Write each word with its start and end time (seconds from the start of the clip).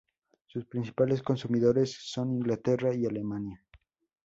Sus 0.47 0.65
principales 0.65 1.21
consumidores 1.21 1.95
son 2.11 2.31
Inglaterra 2.33 2.91
y 2.95 3.05
Alemania. 3.05 3.61